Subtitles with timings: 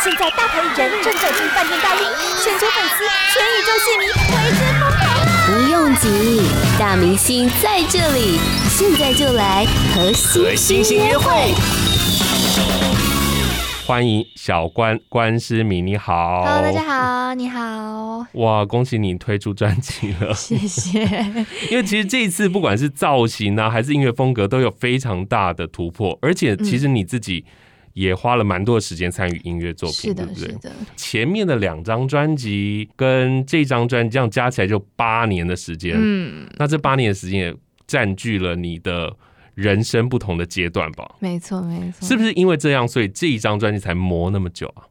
[0.00, 2.06] 现在大牌艺人正走进饭店大厅，
[2.44, 3.04] 全球粉丝、
[3.34, 5.02] 全宇宙戏迷为之疯狂。
[5.44, 6.42] 不用急，
[6.78, 8.38] 大明星在这里，
[8.68, 10.12] 现在就来和
[10.54, 11.52] 星星约会。
[13.84, 16.44] 欢迎小关关诗敏，你好。
[16.44, 18.24] Hello，大家好，你好。
[18.34, 21.00] 哇，恭喜你推出专辑了，谢谢。
[21.72, 27.44] 因为其实这一次不管是造型啊，还是音乐风格，都有非常大的突破，而且其实你自己
[27.98, 30.48] 也花了蛮多的时间参与音乐作品，对不对？
[30.48, 30.72] 是的。
[30.96, 37.56] 前面的两张专辑跟这张专辑这样加起来就八年的时间，嗯，那这八年的时间也
[37.86, 39.14] 占据了你的。
[39.58, 44.86] 人生不同的阶段吧，没错没错，是不是因为这样，所以这一张专辑才磨那么久啊？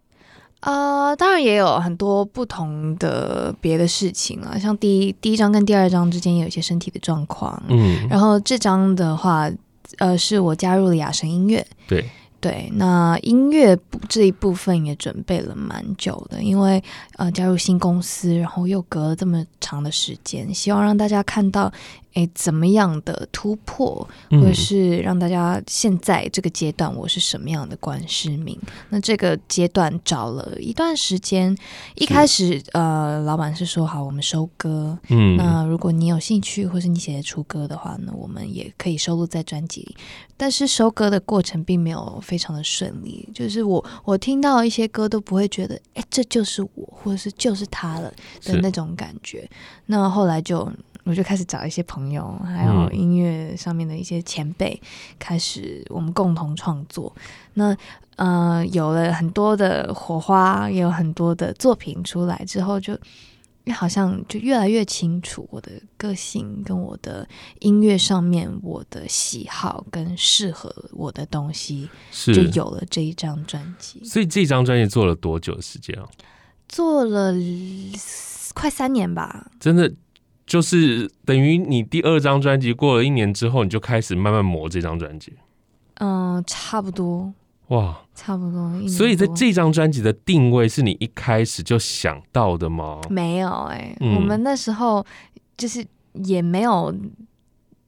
[0.60, 9.50] 呃，当然也有很多不同的别的事情啊，像第一第一张跟第二张之间也有一些身体的状况，嗯，然后这张的话，
[10.00, 12.04] 呃，是我加入了雅神音乐，对。
[12.48, 16.82] 对，那音乐这一部分也准备了蛮久的，因为
[17.18, 21.70] 呃加入新公司，然后又隔了这么长的时间，希望让大家看到，
[22.18, 28.60] 哎，怎么样的突破，或者是让大家现在这个阶段我是什么样的关诗敏。
[28.90, 31.56] 那这个阶段找了一段时间，
[31.94, 39.96] 一开始呃老板是说好，我们收歌，嗯，那如果你有兴趣，或是你写得出歌的话呢，我们也可以收录在专辑里。
[40.40, 48.12] 但是收歌的过程并没有非常的顺利，就是我我听到一些歌都不会觉得，哎，这就是我，或者是就是他了
[48.44, 49.48] 的那种感觉。
[49.88, 50.72] 那后来就
[51.08, 57.12] 我就开始找一些朋友，还有音乐上面的一些前辈，嗯、开始我们共同创作。
[57.54, 57.76] 那
[58.18, 62.98] 呃，有了很多的火花，也有很多的作品出来之后就。
[63.74, 67.28] 好像就越来越清楚我的个性跟我的
[67.60, 74.02] 音乐上面我的喜好跟适合我的东西，是就有了这一张专辑。
[74.06, 76.08] 所以这张专辑做了多久的时间啊？
[76.70, 77.34] 做了
[78.54, 79.52] 快三年吧。
[79.60, 79.94] 真的
[80.48, 85.34] 就是等于你第二张专辑过了一年之后，你就开始慢慢磨这张专辑。
[85.96, 87.34] 嗯，差不多。
[87.68, 88.88] 哇，差不多。
[88.88, 93.02] 所以在这张专辑的定位是你一开始就想到的吗？
[93.10, 95.06] 没有哎、欸，嗯、我们那时候
[95.58, 96.96] 就是也没有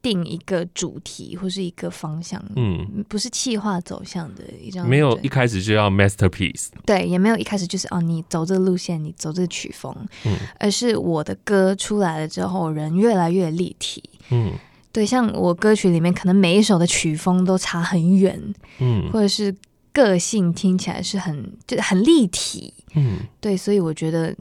[0.02, 9.96] 定一个主题或是一个方向，嗯，不是企划走向的一张，没有一开始就要 masterpiece，对，也没有一开始就是哦，你走这个路线，你走这个曲风，
[10.26, 14.54] 嗯，而是我的歌出来了之后，人越来越立体，嗯，
[14.92, 18.42] 对，像我歌曲里面可能每一首的曲风都差很远，
[18.80, 19.56] 嗯，或者是。
[19.92, 24.34] 个性听起来是很就很立体，嗯，对，所以我觉得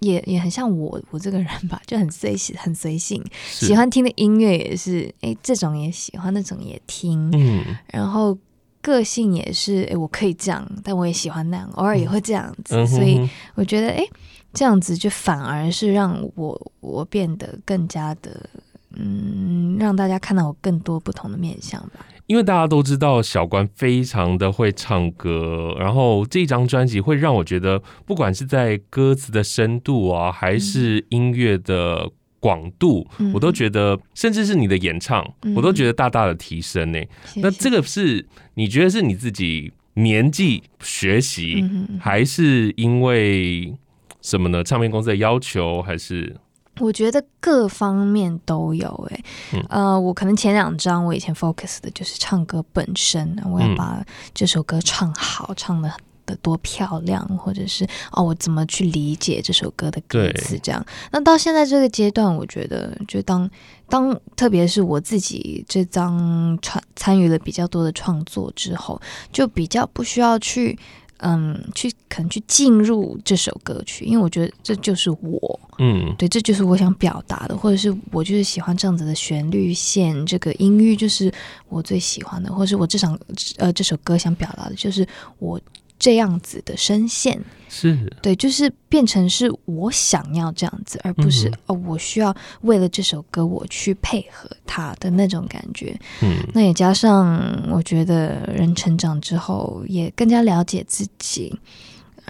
[0.00, 8.36] 也也很像我我这个人吧，就很随性，很随性，喜欢听的音乐也是，哎，这种也喜欢，那种也听，嗯，然后
[8.80, 14.06] 个性也是，哎，我可以这样，但我也喜欢那样，偶尔也会这样子，嗯、所以我觉得，哎，
[14.52, 18.48] 这样子就反而是让我我变得更加的，
[18.94, 22.06] 嗯，让大家看到我更多不同的面相吧。
[22.28, 37.00] 因为大家都知道小关非常的会唱歌，然后这张专辑会让我觉得，不管是在歌词的深度啊，还是音乐的广度，嗯、我都觉得，甚至是你的演唱，嗯、我都觉得大大的提升呢。
[37.24, 37.40] 谢谢。
[37.40, 41.64] 那这个是你觉得是你自己年纪学习，
[41.98, 43.74] 还是因为
[44.20, 44.62] 什么呢？
[44.62, 46.36] 唱片公司的要求，还是？
[46.80, 55.92] 我觉得各方面都有诶、欸，嗯、呃，我可能前两张我以前 focus 的就是唱歌本身，我要把这首歌唱好，唱的
[56.24, 60.84] 的多漂亮，或者是哦，我怎么去理解这首歌的歌词这样。
[61.10, 63.48] 那到现在这个阶段，我觉得就当
[63.88, 69.00] 当，特别是我自己这张创参与了比较多的创作之后，
[69.32, 70.78] 就比较不需要去。
[71.18, 81.32] 嗯，去可能去进入这首歌曲，因为我觉得这就是我，嗯，对，这就是我想表达的，或者是我就是喜欢这样子的旋律线，这个音域就是
[81.68, 83.18] 我最喜欢的，或者是我这场
[83.56, 85.06] 呃这首歌想表达的就是
[85.38, 85.60] 我。
[85.98, 87.98] 这样子的声线是。
[88.22, 95.98] 对，就是变成是我想要这样子，而不是、嗯、哦，我需要为了这首歌我去配合他的那种感觉。
[96.22, 97.40] 嗯，那也加上
[97.70, 101.58] 我觉得人成长之后也更加了解自己，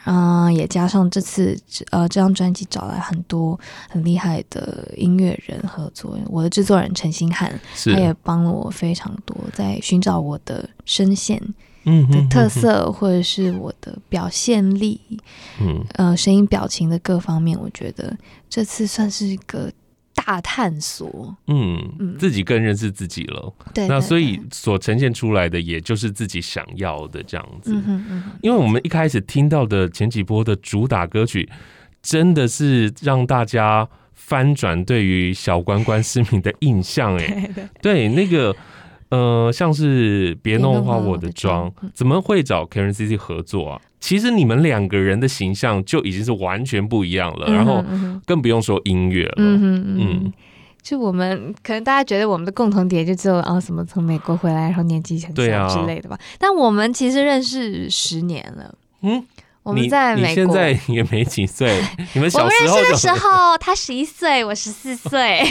[0.04, 1.58] 啊、呃，也加上这次
[1.90, 11.40] 呃这张专辑找来很多很厉害的音乐人合作，我的制作人陈星汉他也帮了我非常多，在寻找我的声线。
[12.10, 15.00] 的特色，或者是我的表现力，
[15.60, 18.16] 嗯，呃，声音、表情的各方面，我觉得
[18.48, 19.70] 这次算是一个
[20.14, 23.50] 大大探索，嗯，嗯自己更认识自己了。
[23.72, 27.72] 对，那所以所呈现出来的，也就是自己想要的这样子。
[27.72, 31.48] 嗯哼嗯哼，因为我们一开始听到的前几波的主打歌曲，
[32.02, 37.16] 真的是让大家翻转对于小关关市民的印象。
[37.22, 37.50] 哎，
[37.80, 38.54] 对，那个。
[39.10, 43.80] 呃，像是别弄花我的妆，怎么会找 Karen CC 合作啊？
[44.00, 47.84] 其实你们两个人的形象就已经是完全不一样了，嗯、然后
[48.26, 49.34] 更不用说音乐了。
[49.38, 50.32] 嗯嗯嗯，
[50.82, 56.14] 就我们可能大家觉得我们的共同点就只有啊什么从美国回来，然后年纪很小之类的吧。
[56.14, 58.74] 啊、但我们其实认识十年了。
[59.02, 59.24] 嗯。
[59.68, 61.84] 我们在美国，你现在也没几岁。
[62.14, 65.42] 你们 小时候我们认识的时候，他十一岁，我十四岁。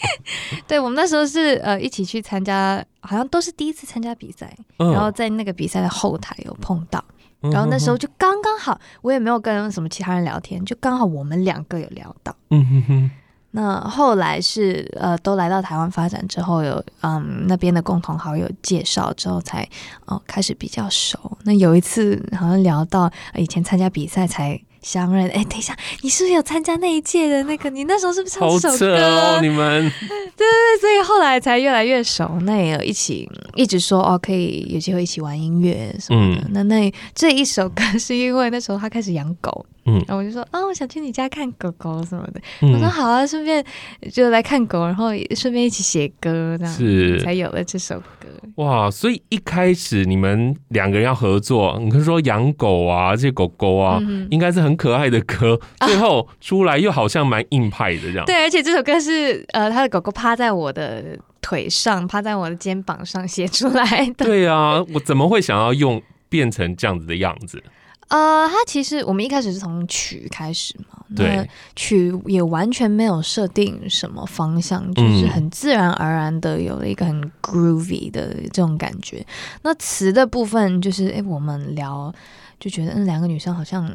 [0.66, 7.04] 对，我们那时候是呃一起去参加，好像都是第一次参加比赛，嗯、然后在那个比赛的后台有碰到，
[7.40, 12.34] 然后那时候就刚刚好，我也没有跟什么其他人聊天，就刚好我们两个有聊到。
[12.50, 13.10] 嗯哼哼。
[13.52, 19.68] 那后来是呃，都来到台湾发展之后有，有嗯那边的共同好友介绍之后才，才
[20.06, 21.18] 哦开始比较熟。
[21.44, 24.60] 那有一次好像聊到以前参加比赛才。
[24.82, 27.68] 相认，哎，等一下，你是不是有参加那一届的那个？
[27.68, 29.36] 你那时候是不是唱这首歌？
[29.36, 29.92] 哦、 你们
[30.40, 32.38] 对对对，所以后来才越来越熟。
[32.42, 36.42] 那也有一起一直说哦，可以有机会一起玩音乐什么的。
[36.42, 42.40] 嗯、那那这一首歌是因为那时候他开始养狗，嗯，然后我就说啊、哦，我想去你家看狗狗什么的。
[42.62, 43.62] 嗯、我说好啊，顺便
[44.10, 48.28] 就来看狗，然后顺便一起写歌，这样是才有了这首歌。
[48.54, 54.70] 哇，所以一开始你们两个人要合作，你可以说养狗啊，这些狗狗啊，嗯、应该是很。
[54.70, 58.24] 很可爱的歌，最后出来又好像蛮硬派的这样。
[58.24, 64.24] 对，而且这首歌是呃，他的狗狗趴在我的腿上，趴在我的肩膀上写出来的。
[64.24, 67.62] 对啊，我怎么会想要用变成这样子的样子？
[68.08, 79.24] 呃，它其实我们一开始是从曲开始嘛，对，曲也完全没有设定什么方向，就是很自然而然的有了一个很 groovy 的这种感觉。
[79.62, 82.12] 那词的部分就是，哎，我们聊
[82.58, 83.90] 就觉得，嗯，两个女生好像。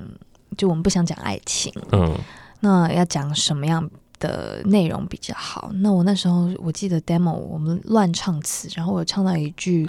[0.58, 2.18] 就我们不想讲爱情，嗯，
[2.62, 3.90] 那要讲什么样
[4.20, 5.72] 的内容比较好？
[5.76, 9.88] 那我那时候我记得 demo 我们乱唱词，然后我唱到一句，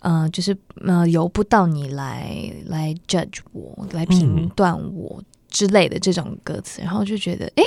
[0.00, 2.36] 嗯、 呃，就是呃由不到你来
[2.66, 7.62] 来 judge 我，来评断我之类的这种歌词，嗯、然后就觉得哎，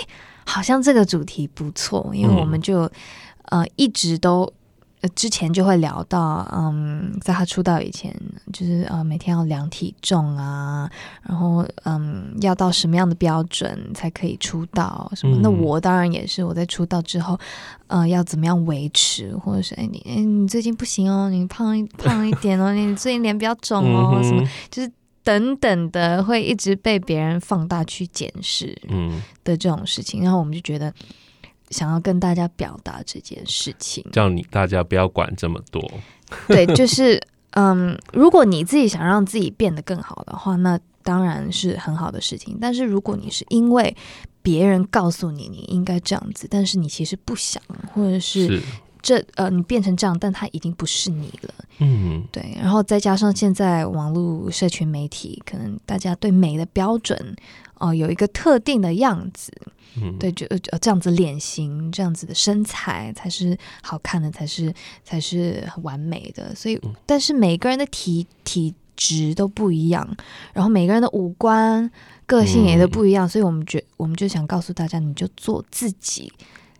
[0.45, 2.89] 好像这个主题不错，因为我们就
[3.45, 4.51] 呃一直都。
[5.01, 8.13] 呃，之前就会聊到，嗯，在他出道以前，
[8.51, 10.89] 就是呃，每天要量体重啊，
[11.23, 15.37] 然后嗯，要到什么样的标准才可以出道什么？
[15.37, 17.39] 嗯、那我当然也是，我在出道之后，
[17.87, 24.91] 呃，要怎么样维持，或者是哎，你哎，你最近不行哦，你胖一 胖一点哦，你最近脸比较肿哦，嗯、什么，就是
[25.23, 30.93] 等等的，会一直被别人放大去检视，嗯的这种事情，嗯、然后我们就觉得。
[31.69, 35.81] 想要跟大家表达这件事情，叫你大家不要管这么多。
[36.47, 37.21] 对，就是
[37.51, 42.57] 嗯，如果你自己想让自己变得更好的话，那当然是很好的事情。
[42.61, 43.95] 但是如果你是因为
[44.41, 47.61] 别人告诉你你应该这样子，但是你其实不想，
[47.93, 48.61] 或者是
[49.01, 51.53] 这呃你变成这样，但它已经不是你了。
[51.79, 52.57] 嗯，对。
[52.59, 57.17] 然后再加上现在网络社群媒体，可能大家对美的标准
[57.75, 59.51] 哦、呃、有一个特定的样子。
[59.99, 64.71] 嗯，对，就呃这样子脸型，这样子的身材才是好看的，才是
[65.03, 66.53] 才是完美的。
[66.53, 70.07] 所以，但是每个人的体体质都不一样，
[70.53, 71.89] 然后每个人的五官、
[72.27, 76.31] 个性也都不一样，嗯、所以我们觉我们就想告诉大家，你就做自己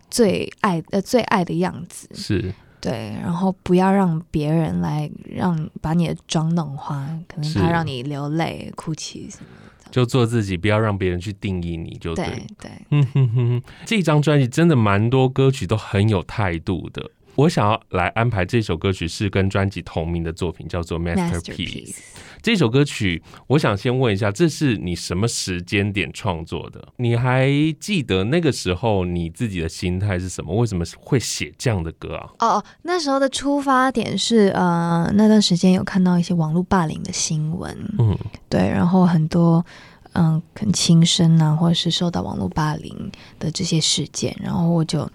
[0.09, 9.45] 最爱呃最爱的样子，是对，然后不要让别人来让把你的妆弄花，可能他让你流泪、哭泣什么。
[9.91, 12.25] 就做自己，不要让别人去定义你，就对。
[12.25, 17.09] 对对，嗯哼哼，这张专辑真的蛮多歌曲都很有态度的。
[17.39, 21.93] 我想要来安排这首歌曲是跟专辑同名的作品，叫做《Masterpiece》。
[22.41, 26.85] 这首歌曲，我想先问一下，这是你什么时间点创作的？
[26.97, 30.53] 你还记得那个时候你自己的心态是什么？
[30.53, 32.29] 为什么会写这样的歌啊？
[32.39, 38.17] 哦哦，那时候的出发点是，呃，那段时间有看到一些网络霸凌的新闻，嗯，
[38.49, 39.65] 对，然后很多，
[40.11, 42.93] 嗯、呃，很轻生啊，或者是受到网络霸凌
[43.37, 45.09] 的这些事件，然后我就。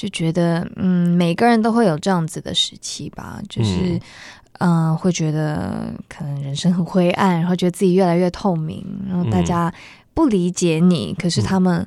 [0.00, 4.00] 就觉得，嗯，每个人都会有这样子的时期吧，就是，
[4.60, 9.70] 嗯、呃，会觉得可能人生很灰暗，然后觉得自己越来越透明，然后大家
[10.14, 11.86] 不理解你，嗯、可是他们，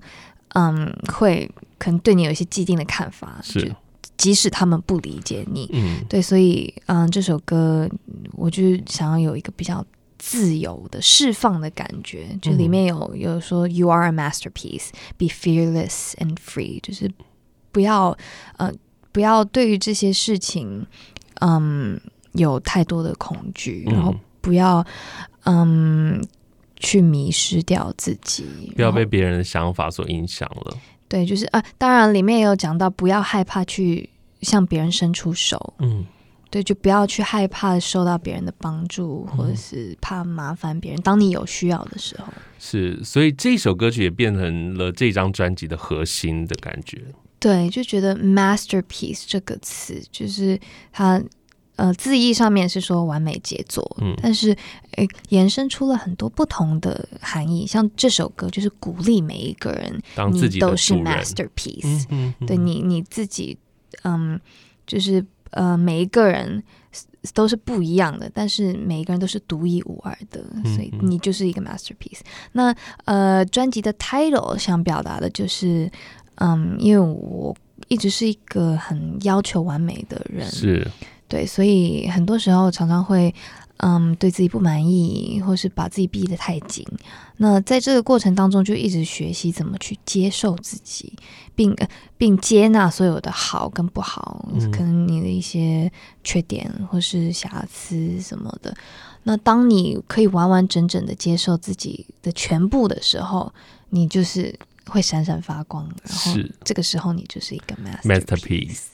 [0.50, 3.76] 嗯，嗯，会可能对你有一些既定的看法，是，
[4.16, 7.90] 即使他们不理解你，嗯，对，所以，嗯，这首歌
[8.34, 9.84] 我就想要有一个比较
[10.20, 12.28] 自由的释放的感觉。
[12.40, 17.12] 就里面有有说 “You are a masterpiece, be fearless and free”，就是
[17.74, 18.18] 不要
[18.56, 18.72] 呃
[19.12, 20.88] 不要对于这些事情
[21.42, 22.00] 嗯
[22.32, 24.86] 有太多的恐惧，然后不要
[25.44, 26.26] 嗯
[26.78, 30.78] 去迷失掉自己，不要被别人的想法所影响了。
[31.08, 34.10] 对，就是啊，当然里面也有讲到，不要害怕去
[34.42, 35.76] 向别人伸出手。
[35.78, 36.06] 嗯，
[36.50, 41.00] 对，就不要去害怕受到别人的帮助，或者是怕麻烦别人。
[41.02, 47.00] 当你有需要的时候，是，所以这首歌曲也变成了这张专辑的核心的感觉。
[47.44, 50.58] 对，就觉得 masterpiece 这个词，就是
[50.92, 51.22] 它。
[51.76, 54.56] 呃，字义上面是说完美杰作，嗯，但是
[54.92, 57.66] 诶，延伸出了很多不同的含义。
[57.66, 63.58] 像这首歌就是鼓励每一个人，当自己的你都是 masterpiece，嗯，嗯，对你你自己，
[64.04, 64.40] 嗯，
[64.86, 66.64] 就是呃，每一个人
[67.34, 70.46] 都是不一样的，但是每一个人都是独一无二的，
[70.76, 72.20] 所以你就是一个 masterpiece。
[72.20, 75.90] 嗯，那呃，专辑的 title 想表达的就是，
[76.36, 77.56] 嗯，因为我
[77.88, 80.88] 一直是一个很要求完美的人，是。
[81.28, 83.34] 对，所以很多时候常常会，
[83.78, 86.86] 嗯，对自己不满意，或是把自己逼得太紧。
[87.38, 91.12] 那在这个过程当中，就一直学习怎么去接受自己，
[91.56, 91.76] 并
[92.18, 95.92] 并接纳所有的好跟不好，嗯，可能你的一些
[96.24, 98.76] 缺点或是瑕疵什么的。
[99.24, 103.52] 那当你可以完完整整的接受自己的全部的时候，
[103.90, 104.54] 你就是
[104.88, 105.84] 会闪闪发光。
[106.04, 108.86] 然后这个时候，你就是一个 masterpiece。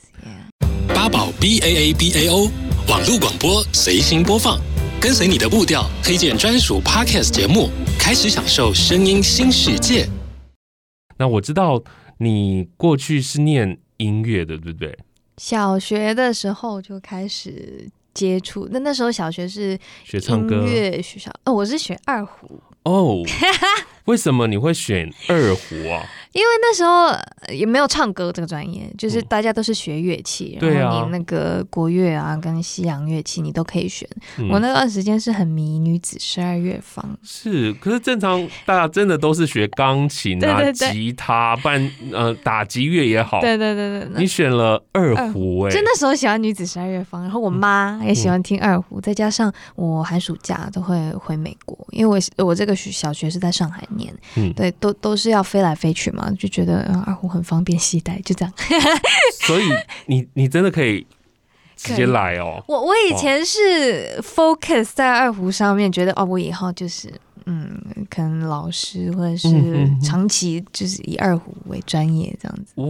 [0.87, 2.49] 八宝 B A A B A O
[2.87, 4.59] 网络广播随心播放，
[4.99, 10.09] 跟随你的步调，推荐专属 Podcast 节目，开始享受声音新世界。
[11.17, 11.81] 那我知道
[12.17, 14.97] 你过去是念音乐的，对不对？
[15.37, 21.31] 小学的时候就开始接触，那那时候小学是学唱歌，音乐学校。
[21.45, 22.61] 哦，我是学二胡。
[22.83, 23.23] 哦，
[24.09, 26.01] 为什么你会选二胡啊？
[26.31, 27.09] 因为那时候
[27.51, 34.07] 也没有唱歌这个专业，就是大家都是学乐器，嗯、然后你那个国乐啊跟西洋乐器你都可以选。
[34.37, 40.91] 嗯、我那段时间是很迷女子十二乐坊，是，可是正常大家真的都是学钢琴啊、 对对对。
[40.91, 43.41] 吉他，办呃打击乐也好。
[43.41, 56.18] 对对对对，你选了二胡哎、欸，就那时候喜欢女子十二乐坊，然后我妈也喜欢听二胡，嗯、再加上我寒暑假都会回美国，因为我我这个小学是在上海念，嗯，对，都都是要飞来飞去嘛。
[56.37, 58.53] 就觉得二胡很方便携带，就这样。
[59.41, 59.63] 所以
[60.07, 61.05] 你你真的可以
[61.75, 62.63] 直接来哦。
[62.67, 67.09] 我我以前是 focus 在二胡上面，觉得哦，我以后就是
[67.45, 69.49] 嗯，可能老师或者是
[70.03, 72.73] 长期就是以二胡为专业这样子。
[72.75, 72.85] 哇，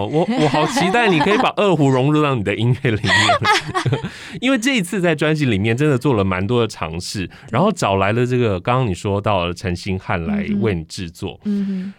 [0.00, 4.00] 我我好期待你可以把二胡融入到你的音乐里面，
[4.40, 11.94] 因为这一次在专辑里面真的做了蛮多的尝试，然后找来了这个刚刚你说到了陈星汉来为你制作，嗯哼。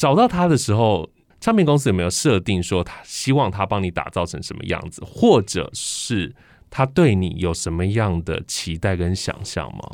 [0.00, 1.10] 找到他的时候，
[1.42, 6.34] 唱片公司有没有设定说他希望他帮你打造成什么样子，或者是
[6.70, 9.90] 他对你有什么样的期待跟想象吗？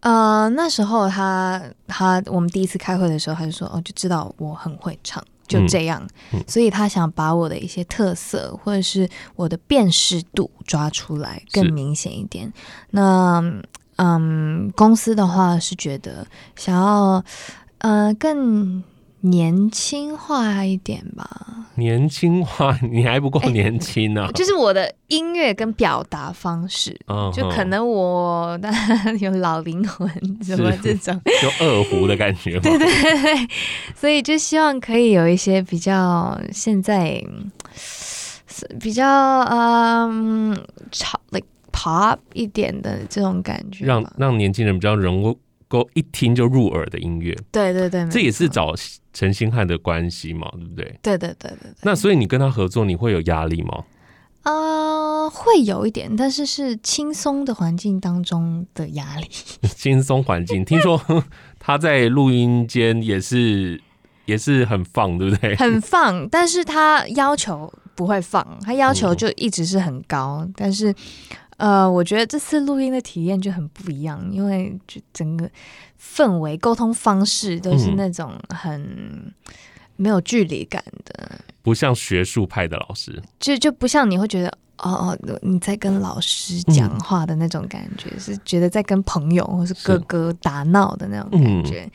[0.00, 12.52] 呃，那时候他他我们第一次开会的时候，他就说哦，就知道我很会唱，就这样，嗯嗯、所以他想把我的一些特色或者是我的辨识度抓出来更明显一点。
[12.90, 13.40] 那
[13.94, 16.26] 嗯，公司的话是觉得
[16.56, 17.24] 想要
[17.78, 18.82] 呃更。
[19.30, 21.28] 年轻化一点吧，
[21.74, 24.32] 年轻化，你还不够年轻呢、啊欸。
[24.32, 28.58] 就是我的音乐跟表达方式，嗯、就可能我
[29.20, 30.08] 有老灵魂
[30.42, 32.58] 什么这种，就二胡的感觉。
[32.60, 33.48] 对对对，
[33.94, 37.22] 所以就希望可以有一些比较现在
[38.80, 39.06] 比较
[39.50, 40.56] 嗯，
[40.92, 45.34] 潮 like pop 一点的这种感觉，让让年轻人比较能
[45.68, 47.36] 够一听就入耳的音乐。
[47.50, 48.72] 对对对，这也是找。
[49.16, 50.84] 陈星汉的关系嘛，对不对？
[51.00, 51.74] 对对对对对。
[51.80, 53.84] 那所以你跟他合作，你会有压力吗？
[54.42, 59.26] 呃，会有一点，但是是轻松的环境当中的压力。
[59.74, 61.00] 轻松环境，听说
[61.58, 63.80] 他在录音间也是
[64.26, 65.56] 也是很放，对不对？
[65.56, 70.94] 很放，但是他要求不会放，他要求就一直是很高，嗯、但是。
[71.56, 75.50] 呃，我觉得这次录音的体验就很不一样，因为就整个
[75.98, 79.32] 氛围、沟通方式都是那种很
[79.96, 91.84] 没有距离感的，不像学术派的老师，就就不像你会觉得哦哦你在跟老师讲话的那种感觉，嗯、是觉得在跟朋友或是哥哥打闹的那种感觉。
[91.84, 91.90] 嗯、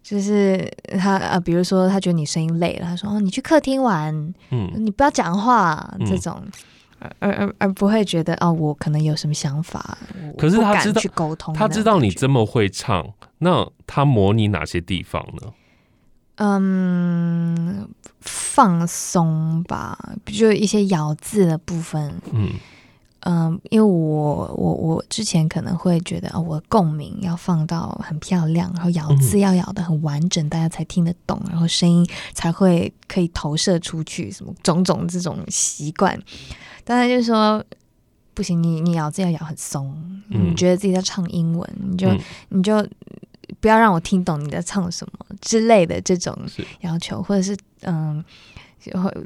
[0.00, 4.14] 就是他呃，比如说他觉得你声音累了，他说哦，你去客厅玩，
[4.50, 6.40] 嗯，你不要讲话这种。
[7.18, 9.98] 而而而不会觉得哦，我可能有什么想法。
[10.38, 15.52] 可是他知道去沟通，他知道你这么会唱，那他模拟哪些地方呢？
[16.36, 17.88] 嗯，
[18.20, 22.20] 放松吧，就一些咬字的部分。
[22.32, 22.50] 嗯。
[23.24, 36.20] 嗯，因为我我我之前可能会觉得啊，我共鸣要放到很漂亮，然后咬字要咬的很完整，嗯、大家才听得懂，然后声音才会可以投射出去，什么种种这种习惯。
[36.82, 37.64] 当然就是说，
[38.34, 39.94] 不行，你你咬字要咬很松，
[40.30, 42.84] 嗯、你觉得自己在唱英文，你就、嗯、你就
[43.60, 46.36] 不要让我听懂你在唱什么之类的这种
[46.80, 48.24] 要求，或者是嗯。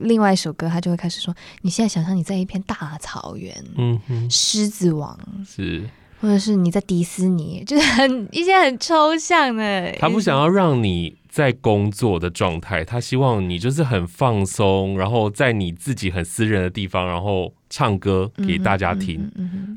[0.00, 5.88] 另外一首歌，他就会开始说：“你现在想象你在一片大草原，嗯哼，狮子王是，
[6.20, 9.92] 或者是你在迪士尼， 就是很一些很抽象的。
[9.98, 19.30] 他不想要让你在工作的状态，他希望你就是很放松，然后在你自己很私人的地方，然后唱歌给大家听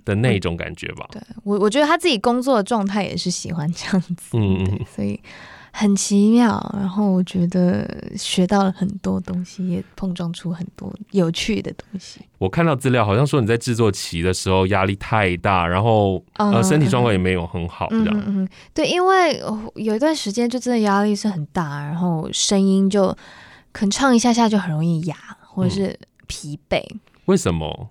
[0.05, 1.07] 的那种感觉吧。
[1.11, 5.19] 对我，我觉得他自己工作的状态也是喜欢这样子，嗯嗯，所以。”
[5.79, 12.19] 很奇妙，然后我觉得学到了很多东西，也碰撞出很多有趣的东西。
[12.37, 17.87] 我看到资料好像说你在制作期的时候压力太大，然后呃身体状况也没有很好。
[17.91, 19.41] 嗯嗯，对，因为
[19.75, 23.07] 有一段时间就真的压力是很大，然后声音就
[23.71, 26.83] 可能唱一下下就很容易哑，或者是疲惫。
[26.91, 27.89] 嗯，为什么？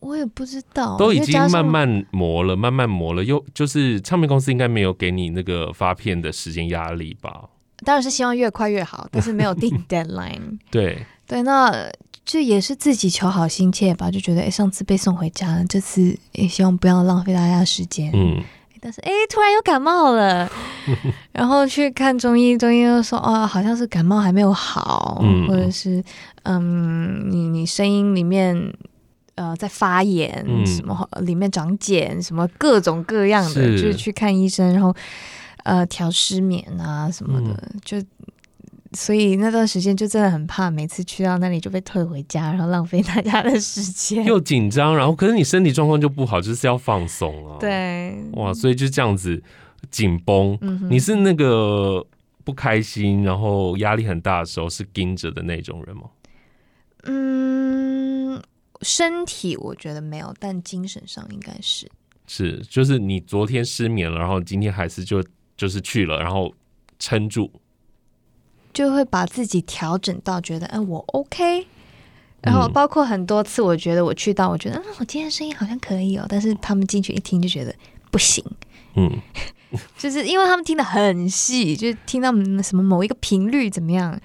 [0.00, 7.50] 我也不知道，都已经慢慢磨了，慢慢磨了，又就是唱片公司应该没有给你那个发片的时间压力吧？
[7.84, 10.58] 当然是希望越快越好，但是没有定 deadline。
[10.70, 11.72] 对对，那
[12.24, 14.10] 这也是自己求好心切吧？
[14.10, 18.10] 就觉得哎，上次被送回家了，这次也希望不要浪费大家的时间。
[18.14, 18.42] 嗯，
[18.80, 20.50] 但是哎，突然又感冒了，
[21.32, 26.02] 然后去看中医，中医又说哦，好像是感冒还没有好，嗯、或者是
[26.44, 28.72] 嗯，你你声音里面。
[29.40, 34.94] 呃，在发炎，嗯、什么里面长茧，什么各种各样的，是就是去看医生，然后
[35.64, 37.96] 呃调失眠啊什么的，嗯、就
[38.92, 44.38] 所以那段时间就真的很怕，每次去到那里就被退回家，然后浪费大家的时间，又。
[44.38, 49.42] 紧张，然后可是你身体状况就不好，就是要放松啊，对，哇，所以就这样子
[49.90, 52.04] 紧绷，嗯、你是那个
[52.44, 56.02] 不开心，然后压力很大的时候是盯着的那种人吗？
[57.04, 58.42] 嗯。
[58.82, 61.90] 身体我觉得没有，但精神上应该是
[62.26, 65.22] 是，就是你昨天失眠了，然后今天还是就
[65.56, 66.54] 就是去了，然后
[66.98, 67.50] 撑住，
[68.72, 71.66] 就会把自己调整到觉得，哎，我 OK。
[72.42, 77.74] 然后包括很多次，我觉得我去到，我觉得，嗯，我今天声音好像可以哦，但是他们进去一听就觉得
[78.10, 78.42] 不行，
[78.96, 79.20] 嗯，
[79.98, 84.18] 就是因为他们听得很细，就是听到什么某一个频率怎么样。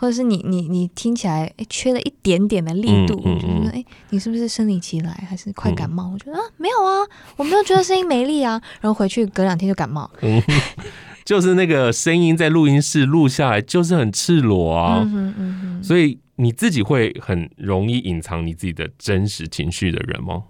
[0.00, 6.04] 或者是你你你听起来哎缺了一点点的力度，嗯嗯嗯、就是哎你是不是生理期来还是快感冒？
[6.04, 10.10] 嗯、我觉得啊没有啊，我没有觉得声音没力啊，然后回去隔两天就感冒。
[10.22, 10.42] 嗯，
[11.22, 15.06] 就是那个声音在录音室录下来就是很赤裸啊，
[15.82, 20.44] 所以你自己会很容易隐藏你自己的真实情绪的人吗？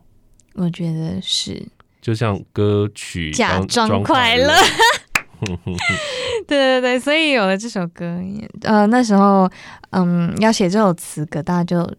[0.55, 1.67] 我觉得是，
[2.01, 4.55] 就像歌曲假装快乐。
[6.47, 8.21] 对对对，所以有了这首歌，
[8.63, 9.51] 呃，那时候，
[9.91, 11.91] 嗯，要写这首词歌，大家就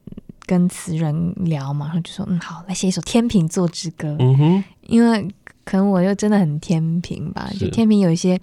[0.46, 4.16] 跟词人聊嘛，然后就说，嗯，好，来写一首天秤座之歌。
[4.20, 5.28] 嗯哼，因为
[5.64, 8.40] 可能我又真的很天平吧，就天平有一些，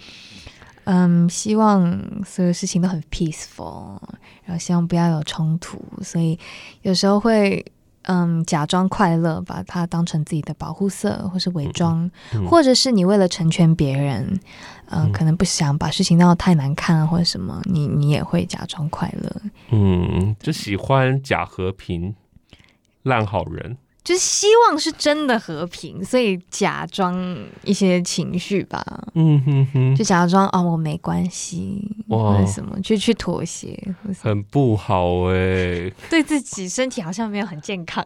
[0.84, 3.98] 嗯，希望所有事情都很 peaceful，
[4.44, 6.38] 然后希望不要有冲突，所以
[6.82, 7.64] 有时候会。
[8.08, 12.10] 嗯，假装快乐，把它当成自己的保护色，或是伪装，
[12.48, 14.24] 或者是你为了成全别人，
[14.86, 19.42] 嗯、呃，可能不想把事情闹得太难看，或者什么，你你也会假装快乐。
[19.72, 22.14] 嗯，就喜欢假和平，
[23.02, 23.76] 烂好人。
[24.08, 27.14] 就是希望是真的和平，所以假装
[27.62, 28.82] 一些情绪吧。
[29.12, 33.78] 嗯哼哼，就假装啊、哦，我没关系，哇或者什么，就去妥协，
[34.22, 35.92] 很不好哎、欸。
[36.08, 38.02] 对自己身体好像没有很健康。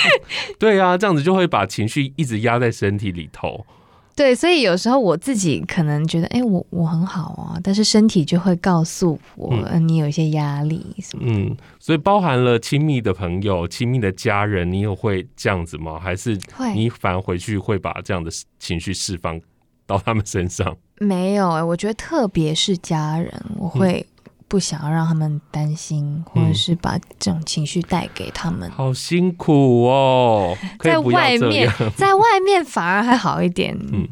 [0.58, 3.66] 对啊，这样子就会把情绪一直压在身体里头。
[4.14, 11.24] 对，所以有时候我自己可能觉得，哎，我我很好啊，但是身体就会告诉我，嗯，你有一些压力什么。
[11.26, 15.98] 嗯，所以包含了亲密的朋友、亲密的家人，你有会这样子吗？
[15.98, 16.38] 还是
[16.74, 19.40] 你反而回去会把这样的情绪释放
[19.86, 20.76] 到他们身上？
[21.00, 24.00] 没有哎，我觉得特别是家人，我会。
[24.00, 24.11] 嗯
[24.52, 28.68] 不想要让他们担心，或者是把这种情绪带给他们。
[28.68, 33.74] 嗯，好辛苦哦， 在外面，在外面反而还好一点。
[33.94, 34.06] 嗯，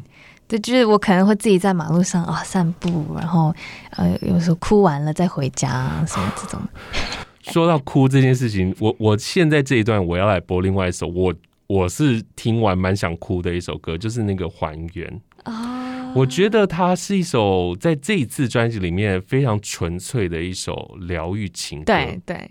[0.47, 3.53] 对，就是我可能会自己在马路上啊散步，然后
[3.91, 6.59] 呃，有时候哭完了再回家什么这种。
[7.53, 11.31] 说到哭这件事情，我我现在这一段我要来播另外一首，我
[11.67, 15.70] 我是听完蛮想哭的一首歌，就是那个《还原》啊。
[16.13, 21.85] 我觉得它是一首在这一次专辑里面非常纯粹的一首疗愈情歌。
[21.85, 22.49] 对对，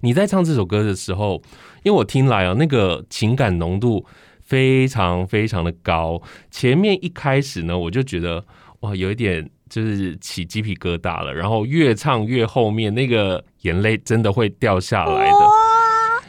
[0.00, 1.42] 你在唱这首歌的时候，
[1.84, 4.04] 因为我听来啊，那个情感浓度
[4.42, 6.20] 非常非常的高。
[6.50, 8.44] 前面一开始呢，我就觉得
[8.80, 9.48] 哇，有一点。
[9.72, 15.41] 就是起鸡皮疙瘩了，然后越唱越后面，那个眼泪真的会掉下来的。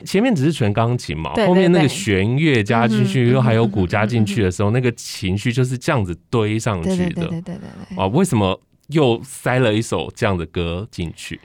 [0.06, 6.96] 前面只是纯钢琴嘛，后面那个弦乐加进去，又还有鼓加进去的时候，那个情绪就是这样子堆上去的。
[6.96, 7.56] 对对对对
[7.90, 7.98] 对。
[7.98, 11.40] 啊，为什么又塞了一首这样的歌进去？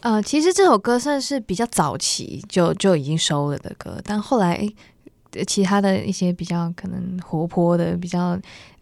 [0.00, 4.66] 呃，其实这首歌算是比较早期就就已经收了的歌，但后来
[5.46, 8.38] 其他的一些比较可能活泼的比较。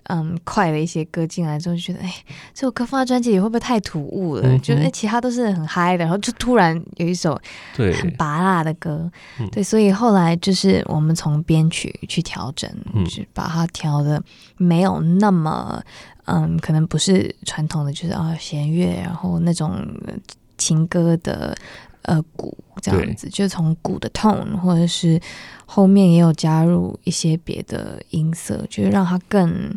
[0.09, 2.15] 嗯，快的一些歌进来之后，就觉得哎，
[2.55, 4.43] 这首歌放在专辑里会不会太突兀了？
[4.45, 7.41] 嗯、就哎，其他都是很嗨的，然后就突然有一首
[7.75, 14.23] 很拔辣的歌，对，对，所以后来就是我们从编曲去调整，嗯、就把它调的
[14.57, 15.83] 没有那么
[16.27, 19.75] 嗯，可能不是传统的，就是啊弦乐，然后那种
[20.57, 21.57] 情歌的。
[22.07, 25.21] 呃，鼓这样子，就从鼓的 tone，或者是
[25.67, 29.77] 后面也有加入一些别的音色，就是让它更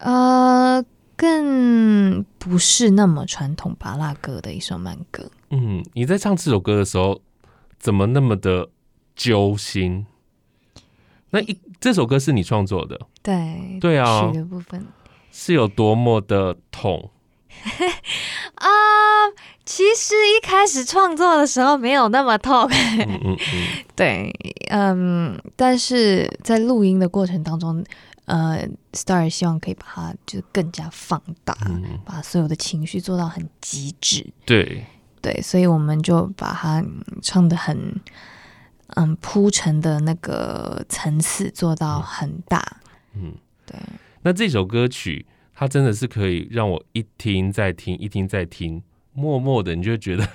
[0.00, 0.84] 呃
[1.16, 5.30] 更不是那么传统巴拉歌的一首慢歌。
[5.48, 7.22] 嗯，你在唱这首歌的时候，
[7.78, 8.68] 怎么那么的
[9.16, 10.04] 揪心？
[11.30, 13.00] 那一这首歌是你创作的？
[13.22, 14.86] 对对啊，曲的部分
[15.32, 17.10] 是有多么的痛？
[18.60, 18.68] 啊，
[19.64, 23.36] 其实一开始创作的时候没有那么痛，嗯嗯嗯。
[23.96, 24.30] 对，
[24.70, 27.82] 嗯，但是在录音的过程当中，
[28.26, 34.84] 呃，Star 希望可以把它就更加放大，嗯、把所有的情绪做到很极致，对。
[35.22, 36.84] 对，所以我们就把它
[37.22, 37.98] 唱的很，
[38.96, 42.62] 嗯，铺陈的那个层次做到很大，
[43.14, 43.78] 嗯，对。
[44.22, 45.24] 那这首歌曲。
[45.60, 50.26] 它真的是可以让我一听再听，一听再听，默默的你就觉得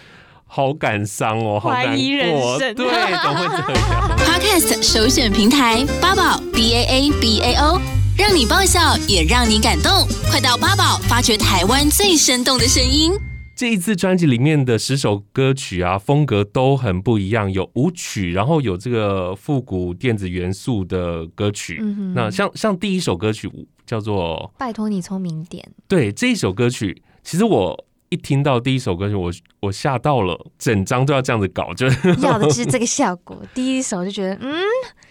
[0.44, 7.80] 好感伤哦，好难过，怀疑人生，对，怎么会这样？Podcast 首选平台八宝 B A A B A O，
[8.18, 9.90] 让你爆笑也让你感动，
[10.30, 13.12] 快到八宝发掘台湾最生动的声音。
[13.56, 21.78] 这一次专辑里面的十首歌曲啊，风格都很不一样，有舞曲，然后有这个复古电子元素的歌曲。
[21.80, 23.48] 嗯、哼那像像第一首歌曲
[23.86, 31.86] 叫做《拜托你聪明点》，对，这一首歌曲，其实我一听到第一首歌曲，我我吓到了，整张都要这样子搞，就
[32.22, 33.36] 要的就是这个效果。
[33.54, 34.62] 第一首就觉得，嗯，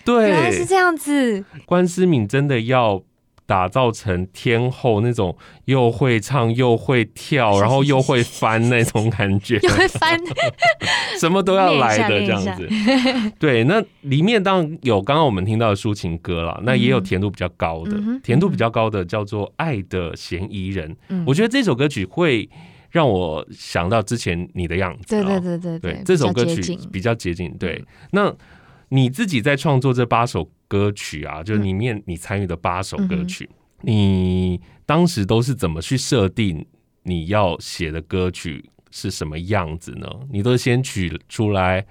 [0.06, 1.44] 对，原来是这样子。
[1.66, 3.02] 关思敏真的要。
[3.54, 10.20] 打造成天后那种又会唱又会跳，然后又会翻那种感觉，又会翻，
[11.20, 12.68] 什么都要来的这样子。
[13.38, 20.89] 对，那里面当然有刚刚我们听到的抒情歌啦，那也有甜度比较高的，嗯、甜度比较高的叫做《爱的嫌疑人》。
[21.10, 22.50] 嗯、我觉得这首歌曲会
[22.89, 25.10] 让我想到之前你的样子。
[25.10, 27.56] 对对对对对，对，这首歌曲比较接近。
[27.60, 28.34] 对，那
[28.94, 33.50] 你自己在创作这八首歌曲啊，就是里面你参与的八首歌曲，
[33.82, 36.64] 嗯、你当时都是怎么去设定
[37.02, 40.08] 你要写的歌曲是什么样子呢？
[40.32, 41.84] 你都是先曲出来，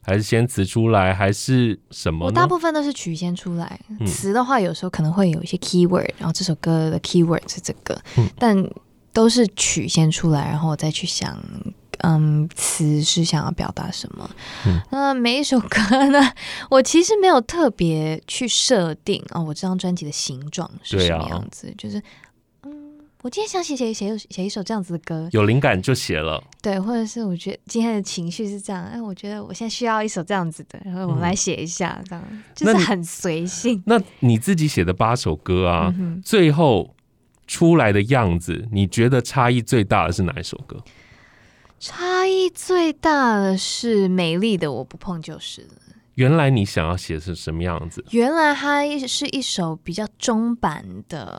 [0.00, 2.26] 还是先词出来，还是什么？
[2.26, 8.56] 我大部分都是曲先出来，词的话有时候可能会有一些 keyword，然后这首歌的 keyword 是这个，嗯、但
[9.12, 11.36] 都是曲先出来，然后我再去想。
[12.00, 14.28] 嗯，词是想要表达什么？
[14.66, 15.78] 嗯，那每一首歌
[16.10, 16.32] 呢，
[16.70, 19.42] 我其实没有特别去设定哦。
[19.42, 21.68] 我这张专辑的形状是什么样子？
[21.68, 22.02] 啊、就是，
[22.64, 22.72] 嗯，
[23.22, 26.42] 我今天想写写写写一首这样子的歌，有灵感就写了。
[26.60, 33.98] 对，或者是我觉得今天的情绪是这样，哎，我觉得我现在需要一首这样子的，然后我们来写一下，这样、嗯、就是很随性那。
[33.98, 36.94] 那你自己写的八首歌啊，嗯、最后
[37.46, 40.82] 出来的样子，你觉得差异最大的是哪一首歌？
[41.86, 45.68] 差异最大的是美丽的我不碰就是了。
[46.14, 48.02] 原来你想要写的是什么样子？
[48.12, 51.38] 原来它是一首比较中版的，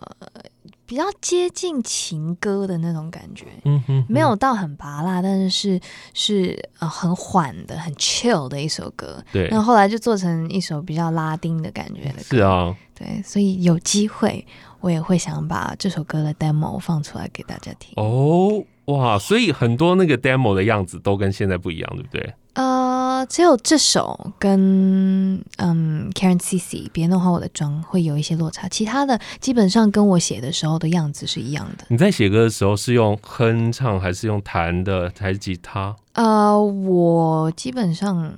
[0.85, 3.47] 比较接近情歌的那种感觉。
[3.63, 5.81] 嗯哼，哼，没有到很拔辣，但是是
[6.13, 9.23] 是呃很缓的、很 chill 的一首歌。
[9.31, 12.37] 对，那后后来就做成一首比较拉丁的感觉的歌。
[12.37, 14.45] 是啊，对，所以有机会
[14.79, 17.93] 我也会想把这首歌的 demo 放出来给大家听。
[17.95, 18.63] 哦。
[18.85, 22.33] 哇，所以很多那个 demo 的样子都跟现在不一样，对不对？
[22.53, 31.85] 呃，呃，只有这首跟嗯 Karen CC 别弄坏我的妆会有一些落差，其他的基本上跟我写的时候的样子是一样的。
[31.87, 35.95] 你在写歌的时候是用哼唱还是用弹的还是吉他？
[36.13, 38.33] 呃，我基本上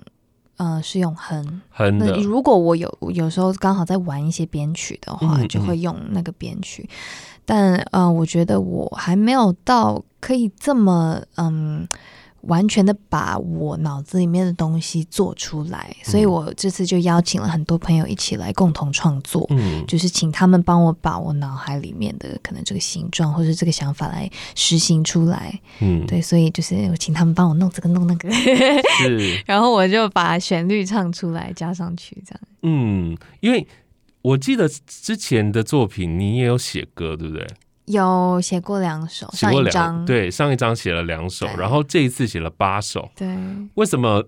[0.57, 2.17] 呃是用哼哼的。
[2.17, 6.87] 如果我有有时候刚好在玩一些编曲的话，嗯、就会用那个编曲。
[7.47, 11.87] 但呃，我觉得我还没有到可以这么嗯。
[12.41, 33.67] 完全的把我脑子里面的东西做出来，所以我这次就邀请了很多朋友一起来共同创作，嗯，就是请他们帮我把我脑海里面的可能这个形状或者这个想法来实行出来，嗯，对，所以就是我请他们帮我弄这个弄那个，是， 然后我就把旋律唱出来加上去，这样，嗯，因为
[34.27, 37.47] 我记得之前的作品你也有写歌，对不对？
[37.85, 43.09] 有写过两首，上一张对，上一张写了两首，然后这一次写了八首。
[43.15, 43.27] 对，
[43.75, 44.21] 为什么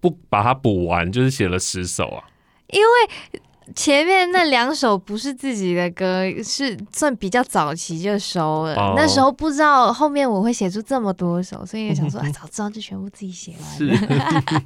[0.00, 1.12] 不把它补完？
[1.12, 2.24] 就是写了十首啊？
[2.68, 3.40] 因为
[3.74, 8.74] 前面那两首不是自己的歌，是算比较早期就收了。
[8.76, 14.62] 哦、那时候不知道后面我会写出这么多首，所以也想说， 哎，早知道就全部自己写完了。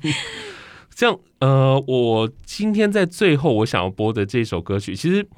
[0.96, 5.28] 是这样，呃，我今天在最后我想要播的这首歌曲，其实。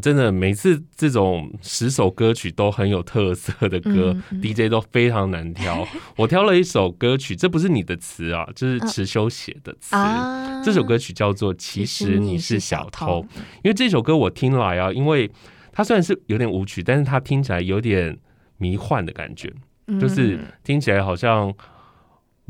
[0.00, 5.84] 真的，每次这种十首歌曲都很有特色的歌，嗯嗯，DJ 都非常难挑。
[6.14, 9.96] 我挑了一首歌曲，这不是你的词啊，这，就是池修写的词。
[9.96, 13.20] 啊、这首歌曲叫做《其实你是小偷》，
[13.64, 15.28] 因为这首歌我听来啊，因为
[15.72, 18.16] 它虽然是有点舞曲，但是它听起来有点
[18.58, 19.52] 迷幻的感觉，
[19.88, 21.52] 嗯、就是听起来好像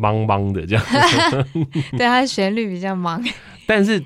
[0.01, 0.85] 茫茫的这样。
[1.93, 3.23] 对，它的旋律比较忙，
[3.67, 4.03] 但是。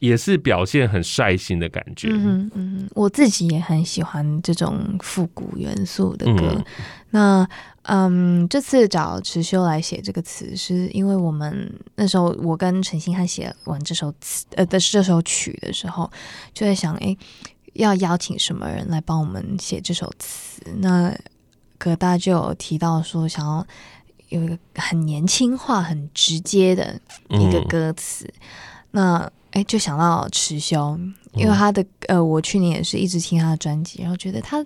[0.00, 2.08] 也是表现很率性的感觉。
[2.12, 6.52] 嗯嗯，我自己也很喜欢这种复古元素的歌。
[6.56, 6.64] 嗯
[7.10, 7.48] 那
[7.84, 16.10] 嗯，这次找池修来写这个词，是因为我们那时候我跟陈星汉写完这首词呃的这首曲的时候，
[16.52, 17.16] 就在想，哎，
[17.72, 20.60] 要邀请什么人来帮我们写这首词？
[20.80, 21.16] 那
[21.78, 23.66] 葛大就有提到说，想要
[24.28, 28.24] 有一个很年轻化、很直接的一个歌词。
[28.26, 28.40] 嗯、
[28.90, 30.98] 那哎，就想到池修，
[31.32, 34.64] 因为他的呃，我去年也是一直听他的专辑，然后觉得他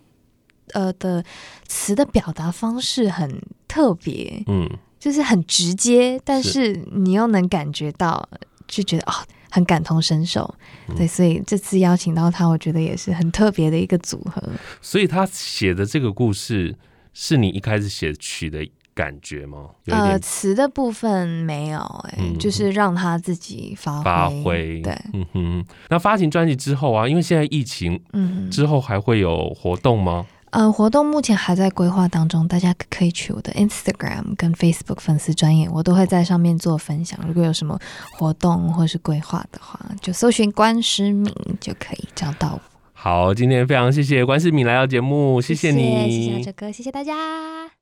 [0.72, 1.24] 呃的
[1.68, 8.28] 词的表达方式很特别，嗯，就是很直接，但是你又能感觉到，
[8.66, 9.14] 就觉得哦，
[9.52, 10.52] 很感同身受，
[10.96, 14.42] 对，所以这次邀请到他，我觉得也是很特别的一个组合。
[14.80, 16.76] 所以他写的这个故事
[17.14, 18.68] 是你一开始写曲的。
[18.94, 19.70] 感觉吗？
[19.86, 24.04] 呃，词的部分没有、欸，哎、嗯，就是让他自己发挥。
[24.04, 25.64] 发挥，对，嗯哼。
[25.88, 30.26] 那发行专辑之后啊，因为现在疫情，嗯，之后还会有活动吗？
[30.50, 37.18] 嗯、呃，活动目前还在规划当中，大家可以去我的 Instagram 跟 Facebook 粉丝专业，我都会在上面做分享。
[37.26, 37.78] 如果有什么
[38.18, 42.60] 活动或是规划的话，就搜寻关诗敏就可以找到我。
[42.92, 47.81] 好，今天非常谢谢关诗敏来到节目，谢谢你，谢谢阿哲哥，谢谢大家。